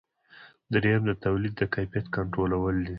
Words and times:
دریم 0.73 1.01
د 1.07 1.11
تولیداتو 1.23 1.67
د 1.67 1.71
کیفیت 1.75 2.05
کنټرولول 2.15 2.75
دي. 2.85 2.89